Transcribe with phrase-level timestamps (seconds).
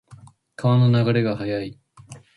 [0.55, 1.79] 川の流れが速い。